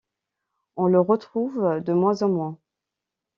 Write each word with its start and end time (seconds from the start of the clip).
On 0.77 0.87
le 0.87 0.99
retrouve 0.99 1.79
de 1.79 1.93
moins 1.93 2.23
en 2.23 2.29
moins. 2.29 2.57